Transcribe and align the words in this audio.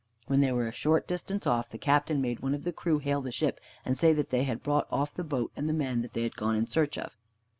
When 0.25 0.39
they 0.39 0.51
were 0.51 0.67
a 0.67 0.71
short 0.71 1.07
distance 1.07 1.45
off, 1.45 1.69
the 1.69 1.77
Captain 1.77 2.21
made 2.21 2.39
one 2.39 2.55
of 2.55 2.63
the 2.63 2.73
crew 2.73 2.97
hail 2.97 3.21
the 3.21 3.31
ship 3.31 3.59
and 3.85 3.95
say 3.95 4.13
that 4.13 4.31
they 4.31 4.45
had 4.45 4.63
brought 4.63 4.87
off 4.91 5.13
the 5.13 5.23
boat 5.23 5.51
and 5.55 5.69
the 5.69 5.73
men 5.73 6.09
they 6.13 6.23
had 6.23 6.35
gone 6.35 6.55
in 6.55 6.65
search 6.65 6.97
of. 6.97 7.15